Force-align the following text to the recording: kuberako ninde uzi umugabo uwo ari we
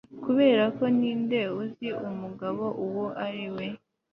kuberako 0.23 0.83
ninde 0.99 1.41
uzi 1.61 1.87
umugabo 2.09 2.63
uwo 2.85 3.05
ari 3.25 3.45
we 3.55 3.65